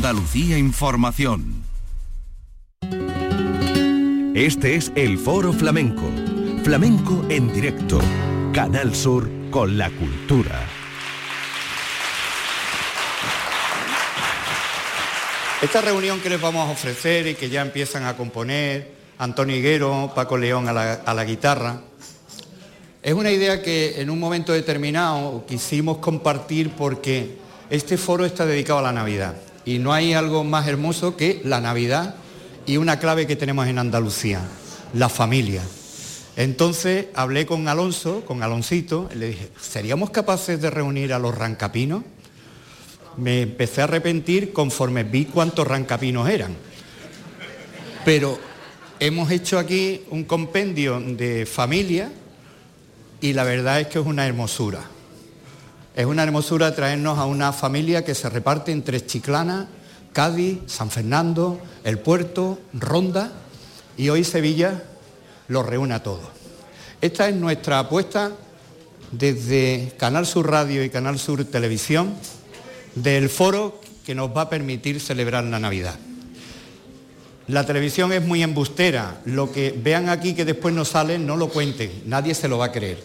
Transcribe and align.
Andalucía 0.00 0.56
Información. 0.56 1.62
Este 4.34 4.76
es 4.76 4.90
el 4.94 5.18
Foro 5.18 5.52
Flamenco. 5.52 6.10
Flamenco 6.64 7.26
en 7.28 7.52
directo. 7.52 8.00
Canal 8.54 8.94
Sur 8.94 9.28
con 9.50 9.76
la 9.76 9.90
cultura. 9.90 10.58
Esta 15.60 15.82
reunión 15.82 16.18
que 16.20 16.30
les 16.30 16.40
vamos 16.40 16.66
a 16.66 16.72
ofrecer 16.72 17.26
y 17.26 17.34
que 17.34 17.50
ya 17.50 17.60
empiezan 17.60 18.06
a 18.06 18.16
componer 18.16 18.94
Antonio 19.18 19.54
Higuero, 19.54 20.12
Paco 20.14 20.38
León 20.38 20.66
a 20.66 20.72
la, 20.72 21.24
guitarra, 21.26 21.82
es 23.02 23.12
una 23.12 23.30
idea 23.30 23.60
que 23.60 24.00
en 24.00 24.08
un 24.08 24.18
momento 24.18 24.54
determinado 24.54 25.44
quisimos 25.46 25.98
compartir 25.98 26.70
porque 26.70 27.36
este 27.68 27.98
foro 27.98 28.24
está 28.24 28.46
dedicado 28.46 28.78
a 28.78 28.82
la 28.82 28.92
Navidad 28.92 29.36
y 29.70 29.78
no 29.78 29.92
hay 29.92 30.14
algo 30.14 30.42
más 30.42 30.66
hermoso 30.66 31.16
que 31.16 31.40
la 31.44 31.60
Navidad 31.60 32.16
y 32.66 32.76
una 32.76 32.98
clave 32.98 33.28
que 33.28 33.36
tenemos 33.36 33.68
en 33.68 33.78
Andalucía, 33.78 34.40
la 34.94 35.08
familia. 35.08 35.62
Entonces 36.36 37.06
hablé 37.14 37.46
con 37.46 37.68
Alonso, 37.68 38.24
con 38.24 38.42
Aloncito, 38.42 39.08
le 39.14 39.28
dije, 39.28 39.48
¿seríamos 39.60 40.10
capaces 40.10 40.60
de 40.60 40.70
reunir 40.70 41.12
a 41.12 41.20
los 41.20 41.38
rancapinos? 41.38 42.02
Me 43.16 43.42
empecé 43.42 43.82
a 43.82 43.84
arrepentir 43.84 44.52
conforme 44.52 45.04
vi 45.04 45.26
cuántos 45.26 45.68
rancapinos 45.68 46.28
eran. 46.28 46.56
Pero 48.04 48.40
hemos 48.98 49.30
hecho 49.30 49.56
aquí 49.56 50.02
un 50.10 50.24
compendio 50.24 50.98
de 50.98 51.46
familia 51.46 52.10
y 53.20 53.34
la 53.34 53.44
verdad 53.44 53.78
es 53.82 53.86
que 53.86 54.00
es 54.00 54.06
una 54.06 54.26
hermosura. 54.26 54.80
Es 55.94 56.06
una 56.06 56.22
hermosura 56.22 56.74
traernos 56.74 57.18
a 57.18 57.26
una 57.26 57.52
familia 57.52 58.04
que 58.04 58.14
se 58.14 58.28
reparte 58.30 58.70
entre 58.70 59.04
Chiclana, 59.04 59.68
Cádiz, 60.12 60.58
San 60.66 60.90
Fernando, 60.90 61.60
El 61.82 61.98
Puerto, 61.98 62.60
Ronda 62.72 63.32
y 63.96 64.08
hoy 64.08 64.22
Sevilla 64.22 64.84
los 65.48 65.66
reúne 65.66 65.94
a 65.94 66.02
todos. 66.02 66.28
Esta 67.00 67.28
es 67.28 67.34
nuestra 67.34 67.80
apuesta 67.80 68.32
desde 69.10 69.92
Canal 69.96 70.26
Sur 70.26 70.48
Radio 70.48 70.84
y 70.84 70.90
Canal 70.90 71.18
Sur 71.18 71.44
Televisión 71.44 72.14
del 72.94 73.28
foro 73.28 73.80
que 74.06 74.14
nos 74.14 74.34
va 74.34 74.42
a 74.42 74.50
permitir 74.50 75.00
celebrar 75.00 75.44
la 75.44 75.58
Navidad. 75.58 75.98
La 77.48 77.66
televisión 77.66 78.12
es 78.12 78.22
muy 78.22 78.44
embustera, 78.44 79.20
lo 79.24 79.50
que 79.50 79.74
vean 79.76 80.08
aquí 80.08 80.34
que 80.34 80.44
después 80.44 80.72
no 80.72 80.84
sale, 80.84 81.18
no 81.18 81.36
lo 81.36 81.48
cuenten, 81.48 82.04
nadie 82.06 82.32
se 82.34 82.46
lo 82.46 82.58
va 82.58 82.66
a 82.66 82.72
creer. 82.72 83.02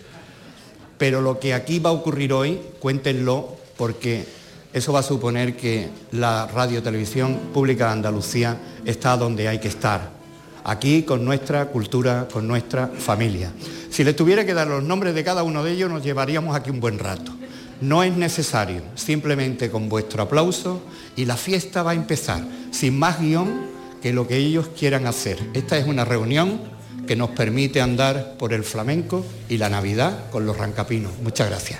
Pero 0.97 1.21
lo 1.21 1.39
que 1.39 1.53
aquí 1.53 1.79
va 1.79 1.89
a 1.89 1.93
ocurrir 1.93 2.33
hoy, 2.33 2.59
cuéntenlo, 2.79 3.55
porque 3.77 4.25
eso 4.73 4.91
va 4.93 4.99
a 4.99 5.03
suponer 5.03 5.55
que 5.55 5.89
la 6.11 6.47
radio 6.47 6.83
televisión 6.83 7.39
pública 7.53 7.85
de 7.88 7.91
Andalucía 7.93 8.57
está 8.85 9.16
donde 9.17 9.47
hay 9.47 9.59
que 9.59 9.67
estar, 9.67 10.11
aquí 10.63 11.03
con 11.03 11.23
nuestra 11.23 11.67
cultura, 11.67 12.27
con 12.31 12.47
nuestra 12.47 12.88
familia. 12.88 13.51
Si 13.89 14.03
les 14.03 14.16
tuviera 14.16 14.45
que 14.45 14.53
dar 14.53 14.67
los 14.67 14.83
nombres 14.83 15.16
de 15.16 15.23
cada 15.23 15.43
uno 15.43 15.63
de 15.63 15.71
ellos, 15.71 15.89
nos 15.89 16.03
llevaríamos 16.03 16.55
aquí 16.55 16.69
un 16.69 16.81
buen 16.81 16.99
rato. 16.99 17.31
No 17.81 18.03
es 18.03 18.16
necesario, 18.16 18.81
simplemente 18.95 19.69
con 19.69 19.89
vuestro 19.89 20.23
aplauso 20.23 20.81
y 21.16 21.25
la 21.25 21.38
fiesta 21.38 21.83
va 21.83 21.91
a 21.91 21.95
empezar, 21.95 22.41
sin 22.71 22.97
más 22.97 23.19
guion 23.19 23.67
que 24.01 24.13
lo 24.13 24.27
que 24.27 24.38
ellos 24.38 24.69
quieran 24.77 25.07
hacer. 25.07 25.39
Esta 25.53 25.77
es 25.77 25.88
una 25.88 26.05
reunión 26.05 26.59
que 27.06 27.16
nos 27.16 27.31
permite 27.31 27.81
andar 27.81 28.36
por 28.38 28.53
el 28.53 28.64
flamenco 28.64 29.25
y 29.50 29.58
la 29.58 29.70
Navidad 29.70 30.30
con 30.31 30.45
los 30.45 30.58
rancapinos. 30.58 31.17
Muchas 31.22 31.50
gracias. 31.50 31.80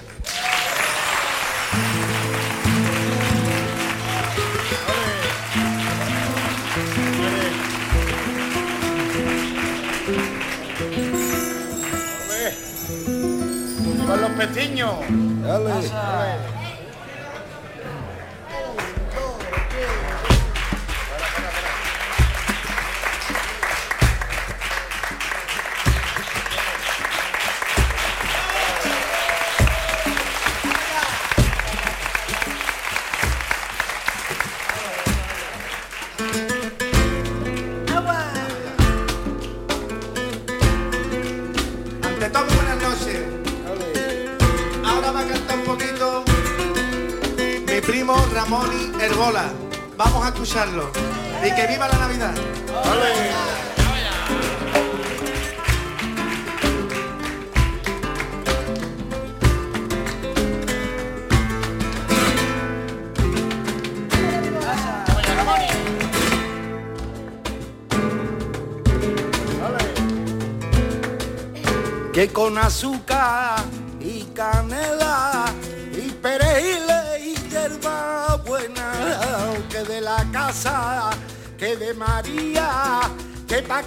¡Con 14.08 14.22
los 14.22 14.32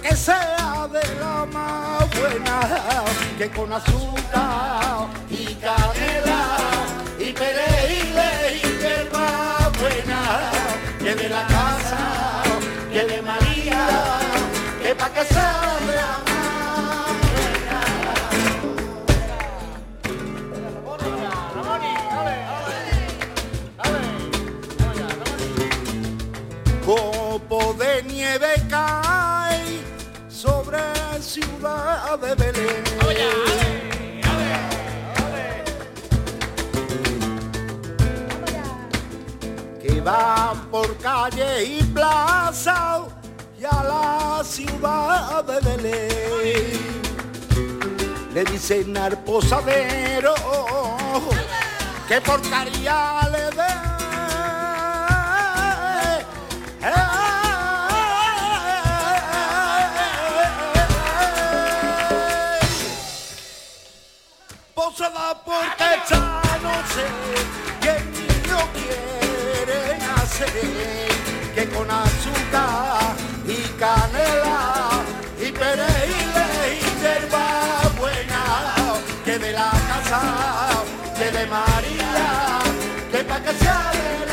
que 0.01 0.15
sea 0.15 0.87
de 0.91 1.15
la 1.19 1.45
más 1.45 2.09
buena, 2.19 2.59
que 3.37 3.49
con 3.49 3.71
azúcar 3.73 5.07
y 5.29 5.45
canela 5.55 6.43
y 7.19 7.33
perejil 7.33 8.17
y 8.55 8.81
hierba 8.81 9.71
buena, 9.79 10.51
que 10.99 11.15
de 11.15 11.29
la 11.29 11.47
casa, 11.47 12.43
que 12.91 13.05
de 13.05 13.21
María, 13.21 13.87
que 14.81 14.95
pa' 14.95 15.09
que 15.09 15.25
sea 15.25 15.77
de 15.87 15.95
la 15.95 16.17
más 16.25 16.39
copo 26.89 27.75
de 27.75 28.01
nieve 28.03 28.47
cae 28.67 29.08
ciudad 31.59 32.19
de 32.19 32.35
Belén. 32.35 32.83
Que 39.81 40.01
van 40.01 40.69
por 40.71 40.97
calle 40.97 41.63
y 41.65 41.83
plaza 41.83 43.01
y 43.59 43.65
a 43.65 43.83
la 43.83 44.41
ciudad 44.43 45.43
de 45.43 45.59
Belén. 45.59 46.89
Le 48.33 48.43
dicen 48.45 48.95
al 48.95 49.17
posadero 49.23 50.33
que 52.07 52.21
porcaría 52.21 53.27
le 53.31 53.49
dé. 53.51 53.99
Posada 64.99 65.33
porque 65.45 65.91
ya 66.09 66.41
no 66.61 66.73
sé 66.91 67.07
el 67.87 68.03
niño 68.11 68.57
quiere 68.73 69.97
nacer 69.97 70.51
que 71.55 71.69
con 71.69 71.89
azúcar 71.89 73.15
y 73.47 73.61
canela 73.79 74.89
y 75.39 75.51
perejil 75.53 76.35
y 76.67 77.01
hierba 77.01 77.47
buena 77.97 78.43
que 79.23 79.39
de 79.39 79.53
la 79.53 79.71
casa 79.87 80.21
que 81.17 81.31
de 81.31 81.45
María 81.47 82.59
que 83.09 83.23
pa' 83.23 83.39
que 83.39 83.53
sea 83.53 83.91
de 83.93 84.28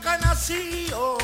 que 0.00 0.18
nació. 0.24 1.18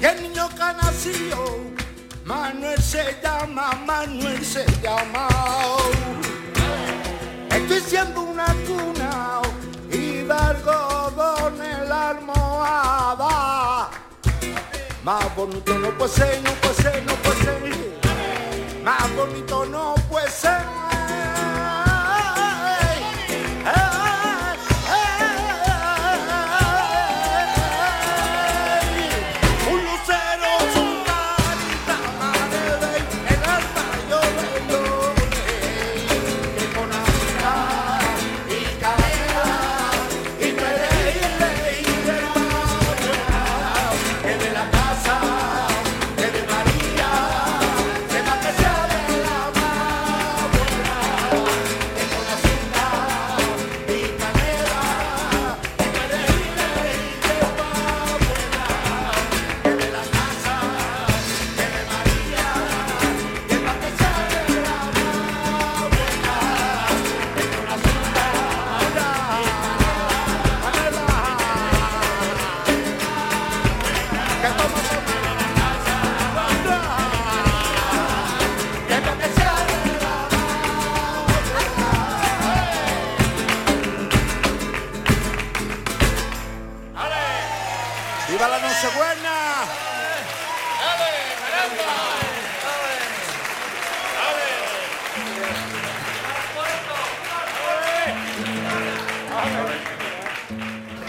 el 0.00 0.22
niño 0.22 0.48
que 0.50 0.72
nació, 0.82 1.58
Manuel 2.24 2.80
se 2.80 3.16
llama, 3.22 3.72
Manuel 3.86 4.44
se 4.44 4.64
llama. 4.82 5.28
Estoy 7.50 7.80
siendo 7.80 8.22
una 8.22 8.46
cuna 8.66 9.40
y 9.90 10.30
algodón 10.30 11.60
en 11.62 11.88
la 11.88 12.10
almohada. 12.10 13.90
Más 15.02 15.36
bonito 15.36 15.78
no 15.78 15.90
puede 15.98 16.12
ser, 16.12 16.42
no 16.42 16.50
puede 16.60 16.74
ser, 16.74 17.02
no 17.04 17.14
puede 17.14 17.36
ser. 17.42 17.58
Más 18.84 19.16
bonito 19.16 19.66
no 19.66 19.94
puede 20.08 20.30
ser. 20.30 20.77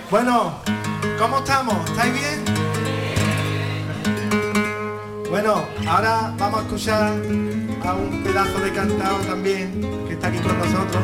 Bueno, 0.10 0.60
¿cómo 1.20 1.38
estamos? 1.38 1.88
¿Estáis 1.88 2.14
bien? 2.14 2.44
Bueno, 5.30 5.64
ahora 5.88 6.34
vamos 6.36 6.62
a 6.62 6.64
escuchar 6.64 7.14
a 7.86 7.94
un 7.94 8.24
pedazo 8.24 8.60
de 8.60 8.74
cantado 8.74 9.18
también 9.18 9.82
que 10.08 10.14
está 10.14 10.30
aquí 10.30 10.40
con 10.40 10.58
nosotros, 10.58 11.04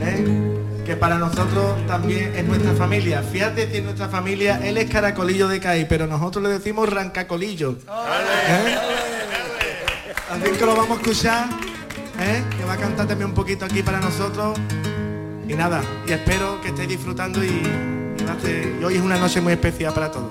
¿eh? 0.00 0.84
que 0.86 0.94
para 0.94 1.18
nosotros 1.18 1.84
también 1.88 2.32
es 2.36 2.44
nuestra 2.44 2.74
familia. 2.74 3.24
Fíjate 3.24 3.76
es 3.76 3.82
nuestra 3.82 4.08
familia, 4.08 4.60
él 4.62 4.78
es 4.78 4.88
caracolillo 4.88 5.48
de 5.48 5.58
CAI, 5.58 5.88
pero 5.88 6.06
nosotros 6.06 6.44
le 6.44 6.50
decimos 6.50 6.88
rancacolillo. 6.88 7.72
¿eh? 7.72 8.78
Así 10.30 10.50
que 10.56 10.64
lo 10.64 10.76
vamos 10.76 10.98
a 10.98 11.00
escuchar, 11.00 11.48
¿eh? 12.20 12.44
que 12.56 12.64
va 12.64 12.74
a 12.74 12.76
cantar 12.76 13.08
también 13.08 13.30
un 13.30 13.34
poquito 13.34 13.64
aquí 13.64 13.82
para 13.82 13.98
nosotros. 13.98 14.56
Y 15.48 15.54
nada, 15.54 15.82
y 16.06 16.12
espero 16.12 16.60
que 16.60 16.68
estéis 16.68 16.88
disfrutando 16.88 17.44
y 17.44 18.03
y 18.42 18.84
hoy 18.84 18.96
es 18.96 19.00
una 19.00 19.16
noche 19.16 19.40
muy 19.40 19.52
especial 19.52 19.92
para 19.94 20.10
todos. 20.10 20.30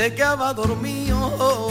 Se 0.00 0.14
quedaba 0.14 0.54
dormido. 0.54 1.68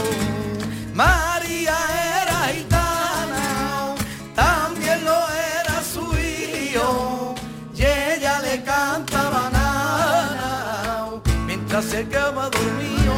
María 0.94 1.76
era 2.22 2.38
gitana, 2.54 3.96
también 4.36 5.04
lo 5.04 5.18
era 5.58 5.82
su 5.82 6.04
hijo, 6.16 7.34
y 7.74 7.82
ella 7.82 8.38
le 8.40 8.62
cantaba 8.62 9.50
nada 9.50 11.20
mientras 11.44 11.84
se 11.86 12.06
quedaba 12.06 12.48
dormido. 12.50 13.14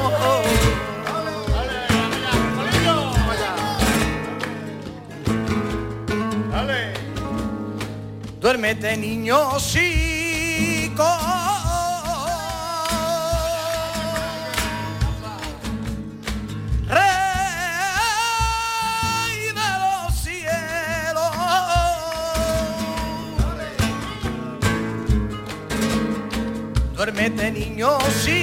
Duérmete 8.41 8.97
niño 8.97 9.59
chico. 9.59 11.05
duérmete 11.05 11.52
niño 27.83 27.99
chico. 28.23 28.42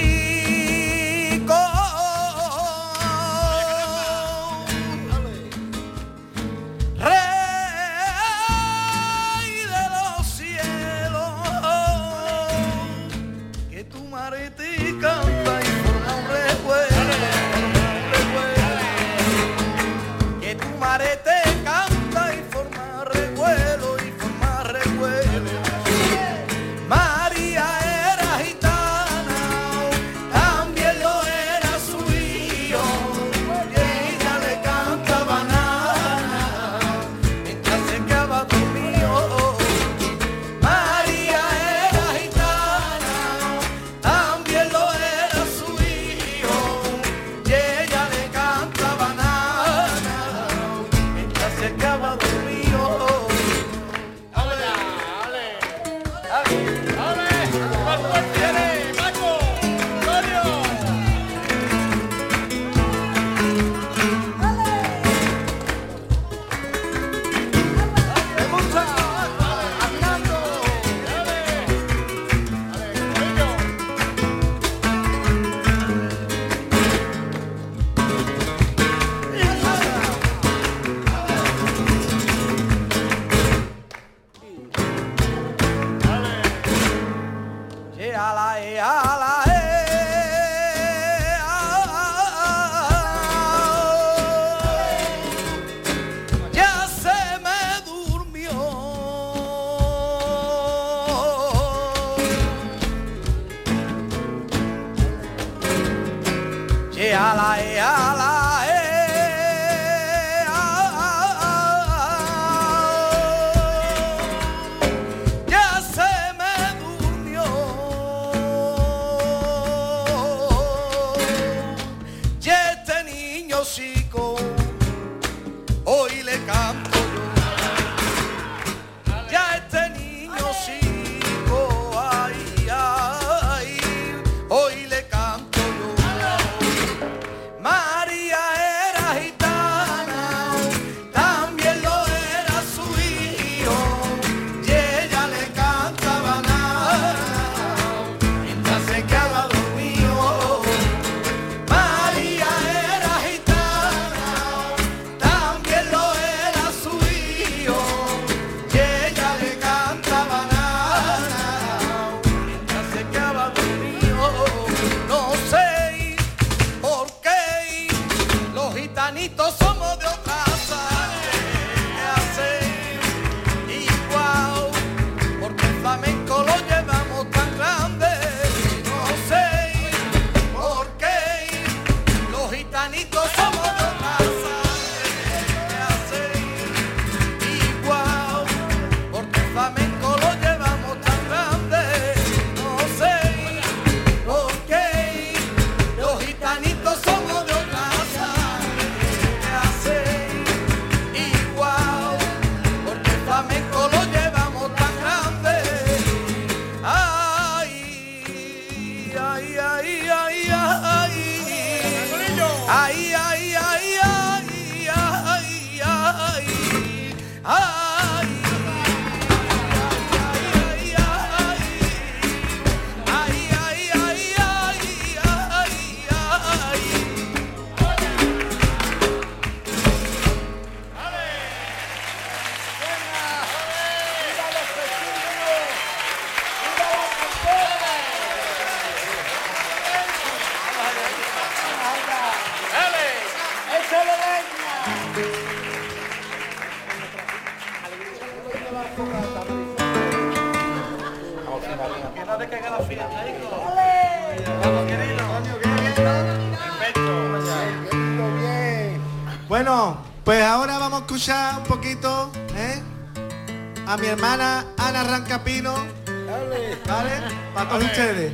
hermana 264.10 264.66
Ana 264.76 265.04
Rancapino. 265.04 265.74
Dale. 266.04 266.76
¿Vale? 266.86 267.10
Para 267.54 267.68
todos 267.68 267.84
ustedes. 267.84 268.32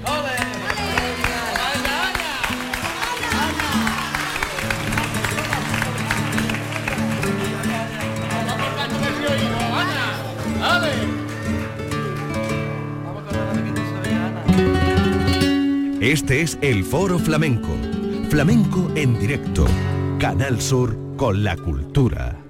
Este 16.01 16.41
es 16.43 16.57
el 16.61 16.85
Foro 16.85 17.19
Flamenco. 17.19 17.69
Flamenco 18.31 18.89
en 18.95 19.19
directo. 19.19 19.67
Canal 20.21 20.61
Sur 20.61 20.97
con 21.17 21.43
la 21.43 21.57
cultura. 21.57 22.46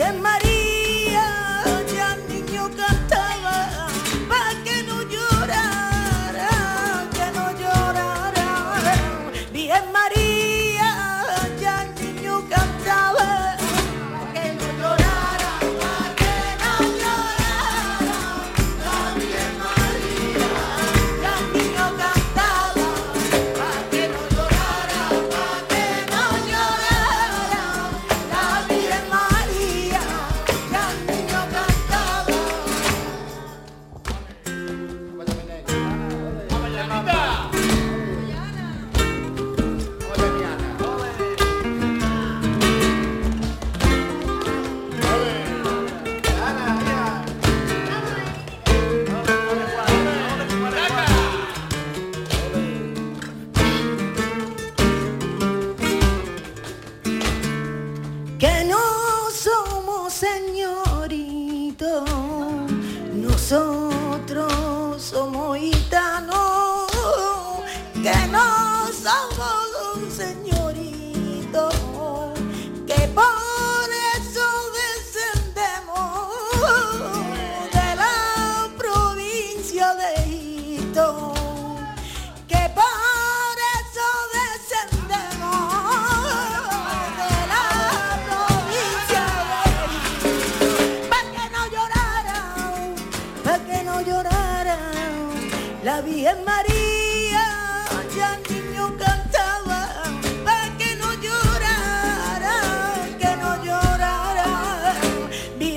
and 0.00 0.22
my 0.22 0.37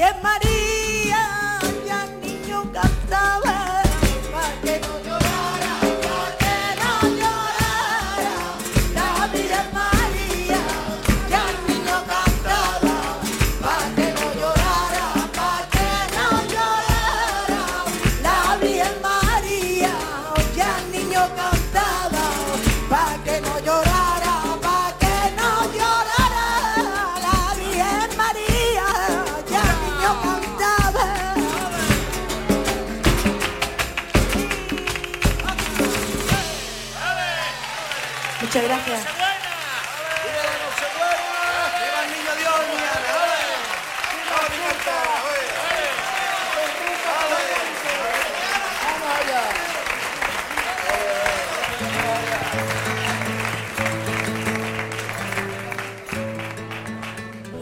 es 0.02 0.24
María. 0.24 0.51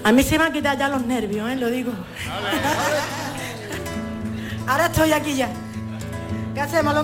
A 0.09 0.11
mí 0.11 0.23
se 0.23 0.39
me 0.39 0.45
han 0.45 0.51
quitado 0.51 0.75
ya 0.75 0.89
los 0.89 1.05
nervios, 1.05 1.47
¿eh? 1.51 1.55
lo 1.55 1.69
digo. 1.69 1.91
Ahora 4.67 4.87
estoy 4.87 5.13
aquí 5.13 5.35
ya. 5.35 5.49
¿Qué 6.55 6.61
hacemos, 6.61 6.95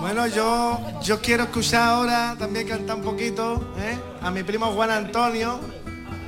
Bueno, 0.00 0.26
yo, 0.26 0.80
yo 1.02 1.20
quiero 1.20 1.42
escuchar 1.42 1.82
ahora, 1.82 2.34
también 2.38 2.66
cantar 2.66 2.96
un 2.96 3.02
poquito, 3.02 3.74
¿eh? 3.78 3.98
a 4.22 4.30
mi 4.30 4.42
primo 4.42 4.72
Juan 4.72 4.90
Antonio. 4.90 5.60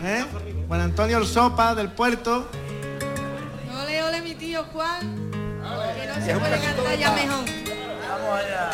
¿eh? 0.05 0.23
Juan 0.69 0.83
Antonio 0.83 1.17
El 1.17 1.27
Sopa 1.27 1.75
del 1.75 1.93
Puerto. 1.93 2.51
Ole, 3.83 4.03
ole, 4.03 4.21
mi 4.21 4.35
tío 4.35 4.65
Juan. 4.65 5.01
Que 5.01 6.07
no 6.09 6.27
se 6.27 6.37
puede 6.37 6.61
cantar 6.61 6.99
ya 6.99 7.13
mejor. 7.13 7.47
Vamos 8.07 8.39
allá. 8.39 8.71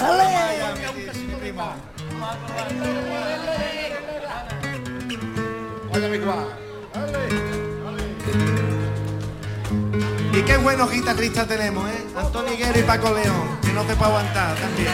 qué 10.54 10.58
buenos 10.58 10.88
guitarristas 10.88 11.48
tenemos, 11.48 11.84
¿eh? 11.90 12.06
Antonio 12.16 12.54
Higuero 12.54 12.78
y 12.78 12.82
Paco 12.84 13.12
León, 13.12 13.58
que 13.60 13.72
no 13.72 13.82
te 13.82 13.96
para 13.96 14.06
aguantar 14.06 14.54
también. 14.54 14.92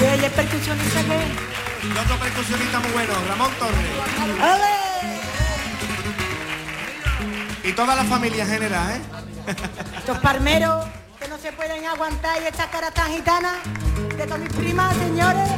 ¿Y 0.00 0.24
el 0.24 0.30
percusionista 0.30 1.00
qué? 1.02 1.86
Y 1.86 1.98
otro 1.98 2.16
percusionista 2.16 2.80
muy 2.80 2.92
bueno, 2.92 3.12
Ramón 3.28 3.50
Torres. 3.58 3.76
¡Ale! 4.40 4.72
Y 7.62 7.72
toda 7.74 7.94
la 7.94 8.04
familia 8.04 8.44
en 8.44 8.50
general, 8.50 8.90
¿eh? 8.96 9.02
Estos 9.98 10.18
palmeros 10.20 10.86
que 11.20 11.28
no 11.28 11.36
se 11.36 11.52
pueden 11.52 11.84
aguantar 11.84 12.40
y 12.42 12.46
estas 12.46 12.68
caras 12.68 12.94
tan 12.94 13.12
gitanas 13.12 13.56
de 14.16 14.24
todas 14.24 14.40
mis 14.40 14.52
primas, 14.54 14.96
señores. 14.96 15.50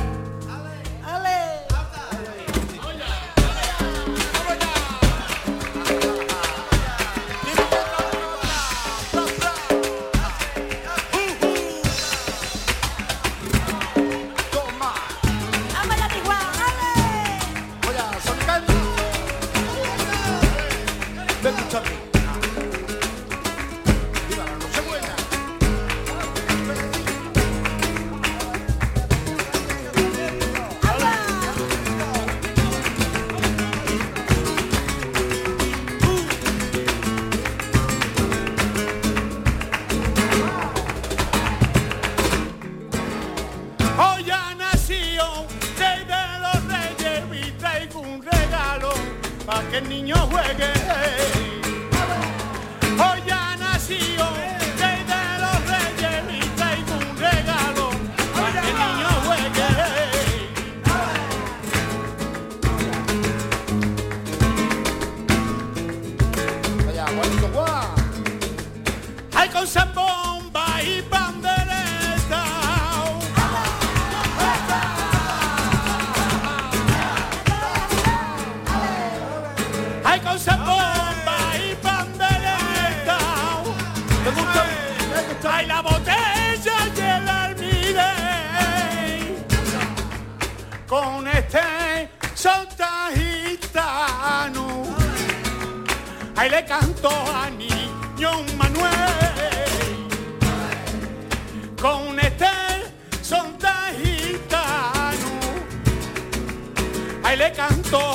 canto. 107.55 108.14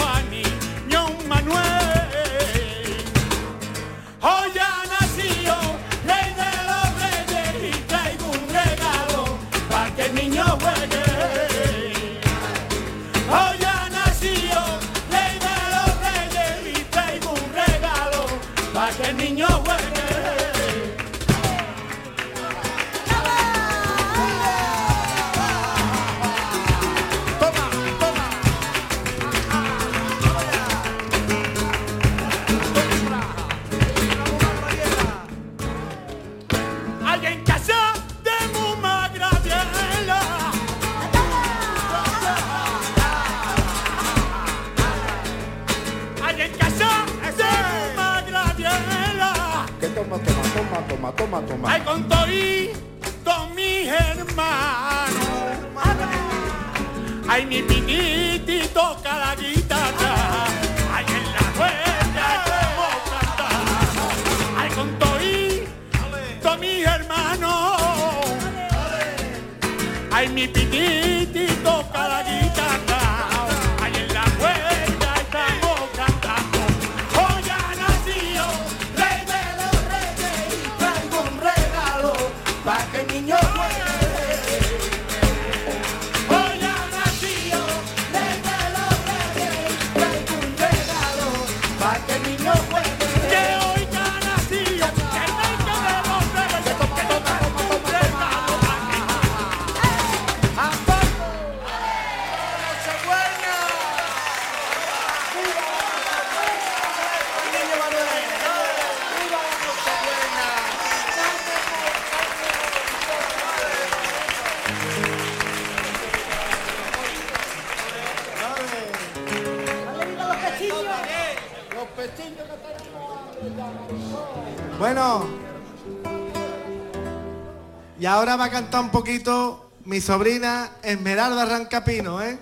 ahora 128.30 128.44
va 128.44 128.46
a 128.46 128.52
cantar 128.52 128.82
un 128.82 128.90
poquito 128.90 129.72
mi 129.86 130.00
sobrina 130.02 130.70
Esmeralda 130.84 131.46
Rancapino, 131.46 132.22
¿eh? 132.22 132.38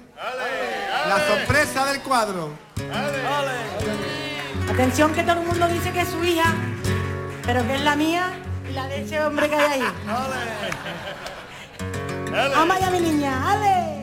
La 1.07 1.25
sorpresa 1.25 1.85
del 1.85 2.01
cuadro. 2.01 2.49
Atención 4.69 5.13
que 5.13 5.23
todo 5.23 5.39
el 5.39 5.47
mundo 5.47 5.65
dice 5.69 5.93
que 5.93 6.01
es 6.01 6.09
su 6.09 6.21
hija, 6.25 6.53
pero 7.45 7.65
que 7.65 7.75
es 7.75 7.81
la 7.81 7.95
mía 7.95 8.33
y 8.69 8.73
la 8.73 8.87
de 8.87 9.03
ese 9.03 9.21
hombre 9.21 9.47
que 9.47 9.55
hay 9.55 9.81
ahí. 9.81 9.87
¡Ale! 12.33 12.73
¡Ale! 12.73 12.91
Mi 12.91 12.99
niña! 12.99 13.51
¡Ale! 13.51 13.96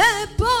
le 0.00 0.26
beau 0.38 0.59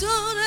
don't 0.00 0.37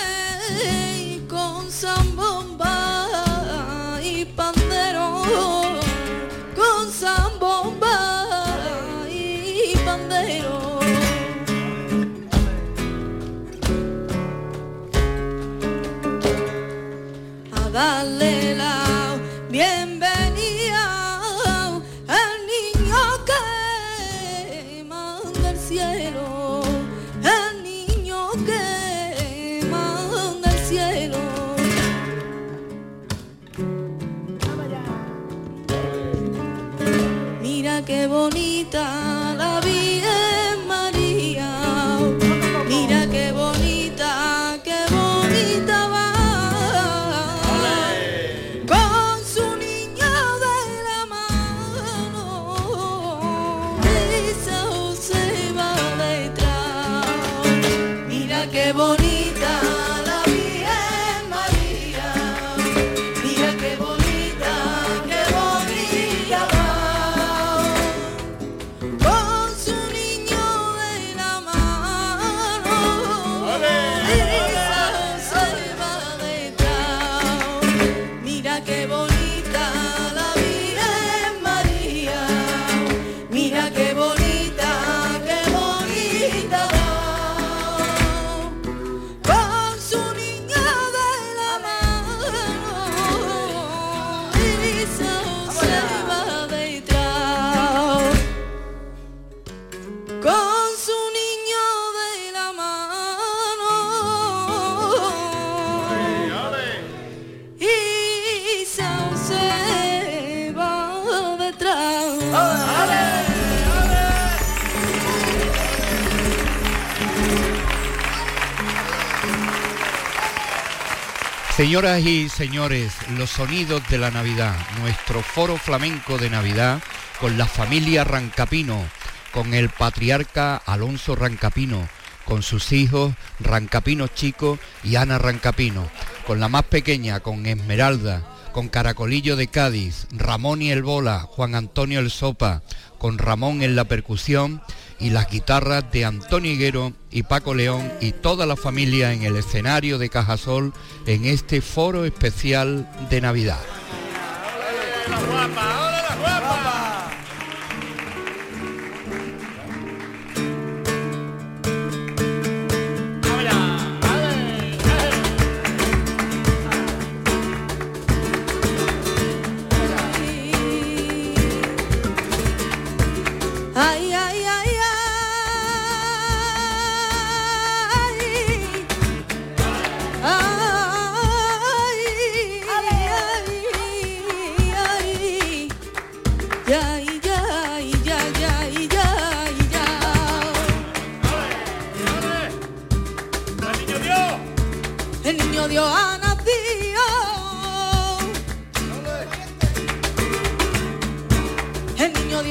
Señoras 121.62 122.04
y 122.04 122.28
señores, 122.28 122.92
los 123.20 123.30
sonidos 123.30 123.88
de 123.88 124.00
la 124.00 124.10
Navidad, 124.10 124.56
nuestro 124.80 125.22
foro 125.22 125.58
flamenco 125.58 126.18
de 126.18 126.28
Navidad 126.28 126.82
con 127.20 127.38
la 127.38 127.46
familia 127.46 128.04
Rancapino, 128.04 128.84
con 129.32 129.54
el 129.54 129.70
patriarca 129.70 130.58
Alonso 130.58 131.16
Rancapino, 131.16 131.88
con 132.26 132.42
sus 132.42 132.72
hijos 132.72 133.14
Rancapino 133.40 134.08
Chico 134.08 134.58
y 134.84 134.96
Ana 134.96 135.20
Rancapino, 135.20 135.88
con 136.26 136.40
la 136.40 136.50
más 136.50 136.64
pequeña, 136.64 137.20
con 137.20 137.46
Esmeralda, 137.46 138.24
con 138.54 138.68
Caracolillo 138.68 139.36
de 139.36 139.46
Cádiz, 139.46 140.08
Ramón 140.12 140.64
y 140.64 140.72
el 140.72 140.82
Bola, 140.82 141.20
Juan 141.20 141.54
Antonio 141.54 142.00
el 142.00 142.10
Sopa, 142.10 142.64
con 142.98 143.20
Ramón 143.20 143.62
en 143.62 143.76
la 143.76 143.84
percusión 143.84 144.64
y 145.02 145.10
las 145.10 145.30
guitarras 145.30 145.92
de 145.92 146.06
Antonio 146.06 146.52
Higuero 146.52 146.94
y 147.10 147.24
Paco 147.24 147.56
León 147.56 147.92
y 148.00 148.12
toda 148.12 148.46
la 148.46 148.56
familia 148.56 149.12
en 149.12 149.24
el 149.24 149.36
escenario 149.36 149.98
de 149.98 150.10
Cajasol 150.10 150.74
en 151.08 151.26
este 151.26 151.62
foro 151.62 152.06
especial 152.06 152.90
de 153.10 153.22
Navidad. 153.22 153.60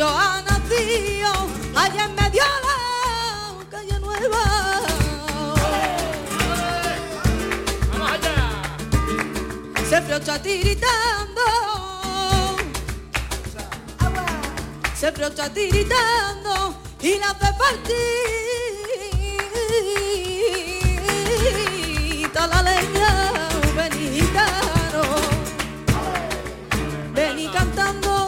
barrio 0.00 0.08
ha 0.08 0.42
nacido, 0.42 1.30
allá 1.74 2.04
en 2.04 2.14
medio 2.14 2.42
la 2.42 3.70
calle 3.70 4.00
nueva. 4.00 4.42
Se 9.88 10.00
frocha 10.02 10.40
tiritando, 10.40 11.42
se 14.94 15.12
frocha 15.12 15.52
tiritando 15.52 16.74
y 17.00 17.18
la 17.18 17.34
de 17.34 17.50
la 22.46 22.62
leña, 22.62 23.32
ven 23.76 23.92
y 23.92 24.20
gitano, 24.20 25.02
ven 27.14 27.38
y 27.38 27.48
cantando. 27.48 28.19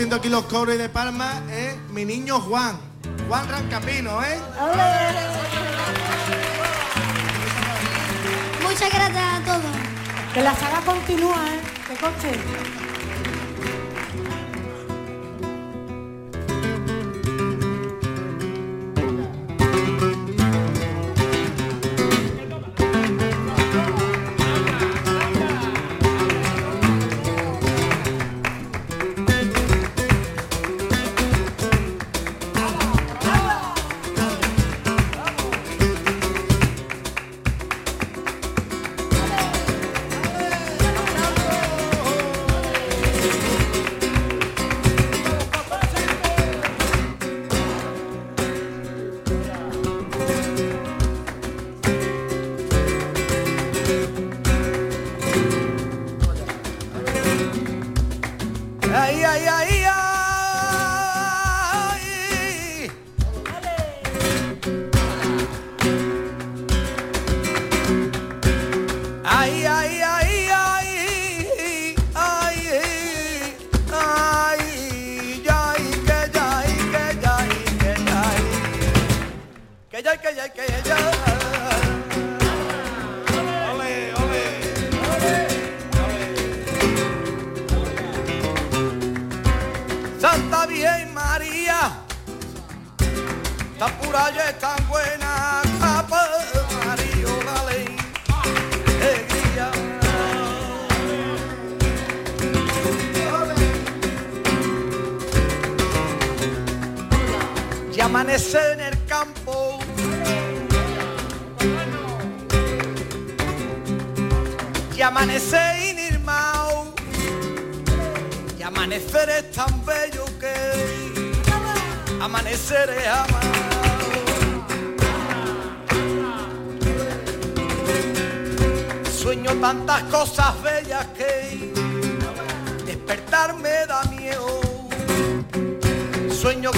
Haciendo 0.00 0.16
aquí 0.16 0.30
los 0.30 0.44
cobros 0.46 0.78
de 0.78 0.88
Palma 0.88 1.42
es 1.50 1.76
mi 1.90 2.06
niño 2.06 2.40
Juan. 2.40 2.80
Juan 3.28 3.46
Rancapino, 3.46 4.24
¿eh? 4.24 4.38
Muchas 8.62 8.90
gracias 8.90 9.22
a 9.22 9.44
todos. 9.44 9.76
Que 10.32 10.40
la 10.40 10.54
saga 10.54 10.80
continúa, 10.86 11.36
¿eh? 11.54 11.60
Que 11.86 11.96
conste. 11.96 12.79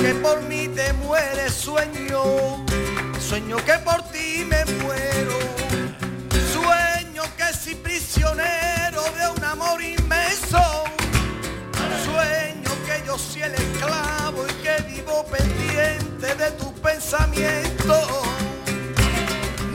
Que 0.03 0.15
por 0.17 0.43
mí 0.43 0.67
te 0.67 0.93
mueres, 0.95 1.55
sueño, 1.55 2.65
sueño 3.21 3.57
que 3.65 3.75
por 3.85 4.03
ti 4.11 4.45
me 4.49 4.65
muero. 4.83 5.39
Sueño 6.53 7.23
que 7.37 7.55
si 7.55 7.77
prisionero 7.77 9.03
de 9.17 9.29
un 9.37 9.45
amor 9.45 9.81
inmenso 9.81 10.85
Sueño 12.05 12.71
que 12.85 13.07
yo 13.07 13.17
soy 13.17 13.43
el 13.43 13.55
esclavo 13.55 14.45
y 14.49 14.53
que 14.65 14.83
vivo 14.93 15.25
pendiente 15.27 16.35
de 16.35 16.51
tus 16.53 16.73
pensamientos. 16.81 18.09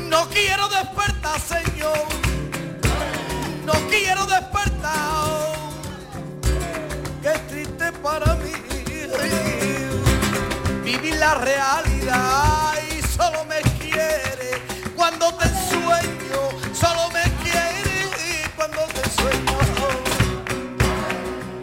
No 0.09 0.27
quiero 0.29 0.67
despertar, 0.67 1.39
Señor. 1.39 2.05
No 3.65 3.73
quiero 3.89 4.25
despertar. 4.25 5.53
Que 7.21 7.39
triste 7.49 7.91
para 8.03 8.35
mí 8.35 8.66
vivir 11.01 11.15
la 11.19 11.35
realidad 11.35 12.73
solo 13.17 13.45
me 13.45 13.61
quiere 13.79 14.61
cuando 14.95 15.33
te 15.35 15.47
sueño. 15.69 16.41
Solo 16.73 17.09
me 17.11 17.23
quiere 17.43 18.49
cuando 18.55 18.81
te 18.87 19.09
sueño. 19.09 19.57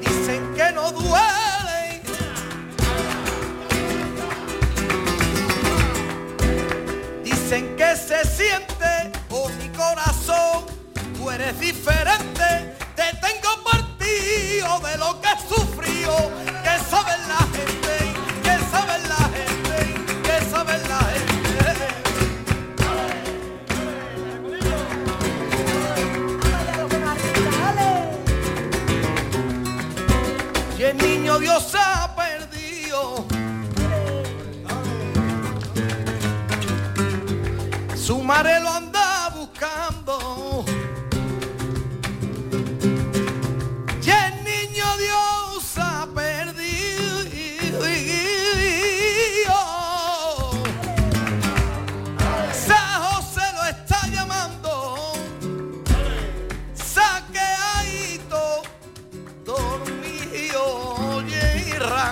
Dicen 0.01 0.55
que 0.55 0.73
no 0.73 0.91
duele. 0.91 2.03
Dicen 7.23 7.77
que 7.77 7.97
se 7.97 8.25
siente, 8.25 9.13
oh 9.31 9.49
mi 9.61 9.69
corazón, 9.71 10.67
tú 11.17 11.31
eres 11.31 11.59
diferente. 11.61 12.75
Te 12.97 13.11
tengo 13.21 13.63
partido 13.65 14.81
de 14.81 14.99
lo 14.99 15.21
que 15.21 15.29
he 15.29 16.54
Dios 31.39 31.74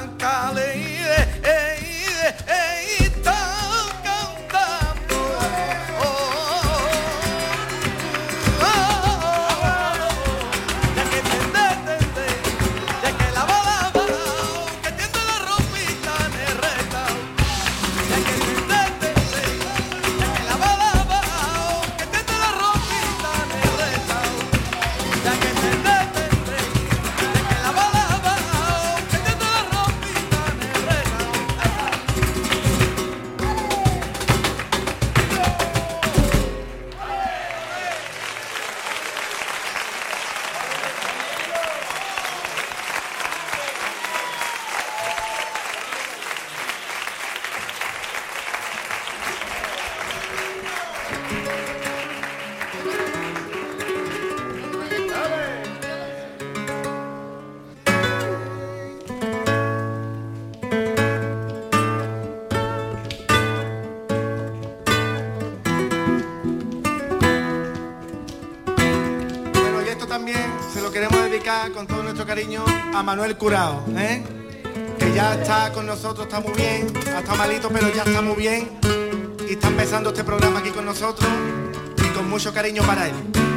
blanca. 0.03 0.41
Manuel 73.03 73.36
Curao, 73.36 73.84
¿eh? 73.96 74.22
que 74.98 75.12
ya 75.12 75.34
está 75.34 75.72
con 75.72 75.86
nosotros, 75.86 76.26
está 76.26 76.40
muy 76.40 76.53
bien, 76.53 76.86
Está 76.96 77.34
malito, 77.34 77.68
pero 77.68 77.92
ya 77.92 78.03
está 78.03 78.22
muy 78.22 78.36
bien 78.36 78.70
y 79.48 79.53
está 79.53 79.68
empezando 79.68 80.11
este 80.11 80.24
programa 80.24 80.61
aquí 80.61 80.70
con 80.70 80.84
nosotros 80.84 81.28
y 81.98 82.14
con 82.14 82.28
mucho 82.30 82.53
cariño 82.53 82.82
para 82.82 83.09
él. 83.09 83.51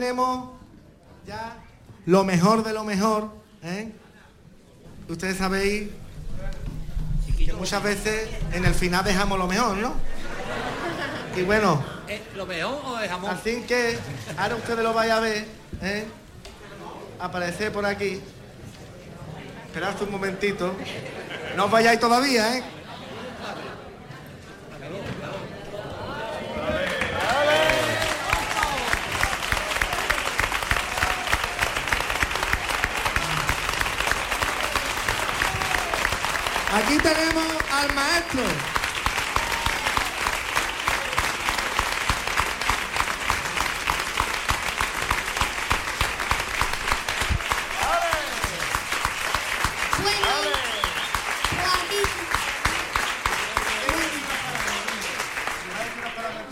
Tenemos 0.00 0.48
ya 1.26 1.56
lo 2.06 2.24
mejor 2.24 2.64
de 2.64 2.72
lo 2.72 2.84
mejor. 2.84 3.30
¿eh? 3.62 3.92
Ustedes 5.08 5.36
sabéis 5.36 5.90
que 7.36 7.52
muchas 7.52 7.82
veces 7.82 8.28
en 8.52 8.64
el 8.64 8.74
final 8.74 9.04
dejamos 9.04 9.38
lo 9.38 9.46
mejor, 9.46 9.76
¿no? 9.76 9.92
Y 11.36 11.42
bueno, 11.42 11.84
Eh, 12.08 12.22
¿Lo 12.34 12.46
mejor 12.46 12.80
o 12.84 12.96
dejamos? 12.96 13.28
así 13.30 13.62
que 13.68 13.98
ahora 14.38 14.56
ustedes 14.56 14.82
lo 14.82 14.94
vayan 14.94 15.18
a 15.18 15.20
ver, 15.20 15.46
¿eh? 15.82 16.06
aparecer 17.20 17.70
por 17.70 17.84
aquí. 17.84 18.20
Esperad 19.66 20.00
un 20.02 20.10
momentito. 20.10 20.74
No 21.56 21.66
os 21.66 21.70
vayáis 21.70 22.00
todavía, 22.00 22.56
¿eh? 22.56 22.62
Aquí 36.72 36.96
tenemos 36.98 37.46
al 37.72 37.94
maestro. 37.94 38.42
Bueno, 50.02 50.28
pues 51.54 51.66
aquí, 51.74 52.02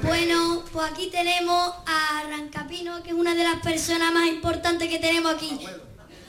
bueno, 0.02 0.64
pues 0.72 0.90
aquí 0.92 1.10
tenemos 1.10 1.74
a 1.86 2.22
Rancapino, 2.28 3.02
que 3.02 3.10
es 3.10 3.14
una 3.16 3.34
de 3.34 3.44
las 3.44 3.56
personas 3.60 4.12
más 4.12 4.26
importantes 4.26 4.88
que 4.88 4.98
tenemos 4.98 5.34
aquí. 5.34 5.58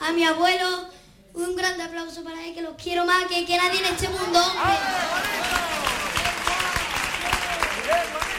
A 0.00 0.09
mi 0.20 0.26
abuelo, 0.26 0.86
un 1.32 1.56
grande 1.56 1.82
aplauso 1.82 2.22
para 2.22 2.46
él, 2.46 2.52
que 2.52 2.60
los 2.60 2.74
quiero 2.74 3.06
más 3.06 3.24
que, 3.26 3.40
nadie 3.56 3.78
en 3.78 3.86
este 3.86 4.06
mundo. 4.10 4.38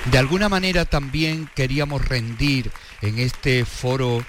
De 0.05 0.17
alguna 0.19 0.47
manera 0.47 0.85
también 0.85 1.49
queríamos 1.55 2.07
rendir 2.07 2.71
en 3.01 3.17
este 3.17 3.65
foro 3.65 4.23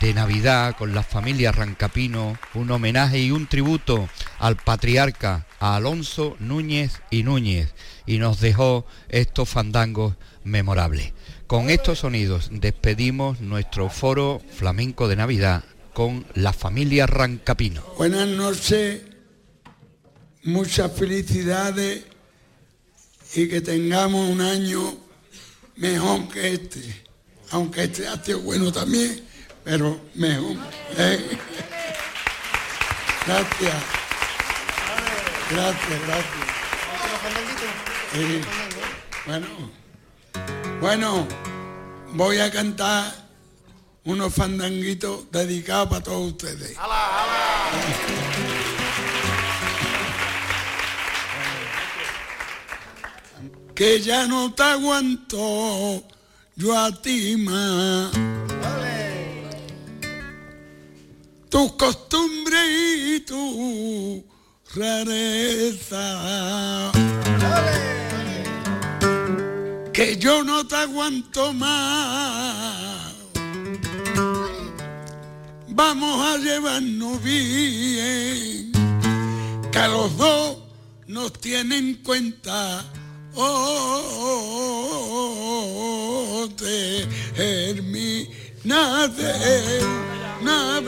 de 0.00 0.14
Navidad 0.14 0.74
con 0.76 0.96
la 0.96 1.04
familia 1.04 1.52
Rancapino 1.52 2.36
un 2.54 2.72
homenaje 2.72 3.20
y 3.20 3.30
un 3.30 3.46
tributo 3.46 4.08
al 4.40 4.56
patriarca, 4.56 5.46
Alonso 5.60 6.34
Núñez 6.40 7.02
y 7.12 7.22
Núñez, 7.22 7.72
y 8.04 8.18
nos 8.18 8.40
dejó 8.40 8.84
estos 9.10 9.48
fandangos 9.48 10.16
memorables. 10.42 11.12
Con 11.46 11.70
estos 11.70 12.00
sonidos 12.00 12.48
despedimos 12.50 13.40
nuestro 13.40 13.90
foro 13.90 14.42
flamenco 14.56 15.06
de 15.06 15.14
Navidad 15.14 15.62
con 15.96 16.26
la 16.34 16.52
familia 16.52 17.06
Rancapino. 17.06 17.82
Buenas 17.96 18.28
noches, 18.28 19.00
muchas 20.42 20.92
felicidades 20.92 22.04
y 23.34 23.48
que 23.48 23.62
tengamos 23.62 24.28
un 24.28 24.42
año 24.42 24.94
mejor 25.76 26.28
que 26.28 26.52
este, 26.52 27.02
aunque 27.48 27.84
este 27.84 28.06
ha 28.06 28.22
sido 28.22 28.40
bueno 28.40 28.70
también, 28.70 29.24
pero 29.64 29.98
mejor. 30.16 30.58
¿eh? 30.98 31.18
Gracias. 33.26 33.74
Gracias, 35.50 36.00
gracias. 36.06 36.46
Bueno, 39.24 39.46
bueno, 40.78 41.26
voy 42.12 42.38
a 42.40 42.50
cantar 42.50 43.25
unos 44.06 44.32
fandanguitos 44.32 45.30
dedicados 45.30 45.88
para 45.88 46.02
todos 46.02 46.32
ustedes. 46.32 46.76
Que 53.74 54.00
ya 54.00 54.26
no 54.26 54.54
te 54.54 54.62
aguanto 54.62 56.04
yo 56.54 56.78
a 56.78 56.90
ti 57.02 57.36
más. 57.36 58.10
Tus 61.50 61.72
costumbres 61.72 62.68
y 62.70 63.20
tu 63.20 64.24
rareza. 64.74 66.12
Que 69.92 70.16
yo 70.16 70.44
no 70.44 70.66
te 70.66 70.76
aguanto 70.76 71.52
más. 71.52 73.05
Vamos 75.76 76.26
a 76.26 76.38
llevarnos 76.38 77.22
bien. 77.22 78.72
Que 79.70 79.78
a 79.78 79.88
los 79.88 80.16
dos 80.16 80.56
nos 81.06 81.34
tienen 81.34 81.88
en 81.88 81.96
cuenta. 81.96 82.82
Oh, 83.34 84.08
termina 87.36 89.06
de 89.08 89.84
una 90.40 90.80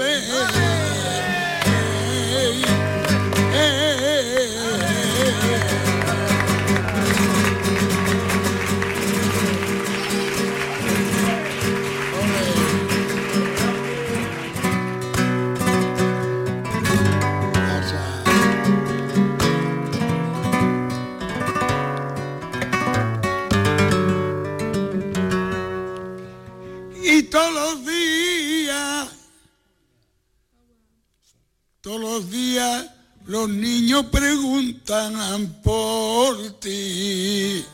todos 27.31 27.53
los 27.53 27.87
días, 27.87 29.09
todos 31.81 32.01
los 32.01 32.31
días 32.31 32.87
los 33.27 33.49
niños 33.49 34.07
preguntan 34.07 35.61
por 35.63 36.61
ti. 36.61 37.65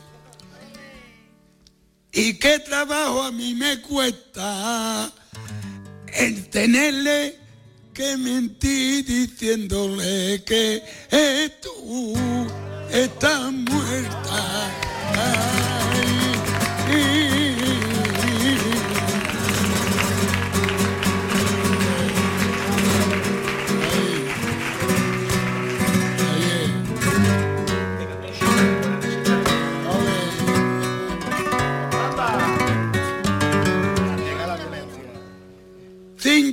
¿Y 2.11 2.33
qué 2.35 2.59
trabajo 2.59 3.23
a 3.23 3.31
mí 3.31 3.53
me 3.55 3.81
cuesta 3.81 5.11
el 6.07 6.49
tenerle 6.49 7.39
que 7.93 8.17
mentir 8.17 9.05
diciéndole 9.05 10.43
que 10.43 10.83
eh, 11.11 11.49
tú 11.61 12.13
estás 12.91 13.51
muerta? 13.51 14.71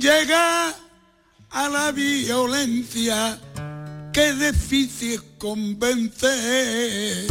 Llegar 0.03 0.75
a 1.51 1.69
la 1.69 1.91
violencia 1.93 3.39
es 4.13 4.39
difícil 4.39 5.21
convencer. 5.37 7.25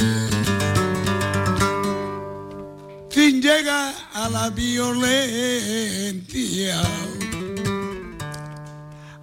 Sin 3.11 3.43
llegar 3.43 3.95
a 4.15 4.29
la 4.29 4.51
violencia, 4.51 4.93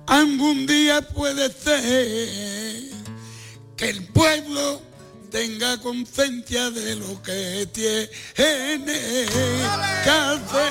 algún 0.06 0.66
día 0.68 1.02
puede 1.02 1.52
ser 1.52 2.92
que 3.76 3.90
el 3.90 4.04
pueblo 4.06 4.89
tenga 5.30 5.78
conciencia 5.80 6.72
de 6.72 6.96
lo 6.96 7.22
que 7.22 7.68
tiene 7.72 8.06
que 10.04 10.10
hacer. 10.10 10.70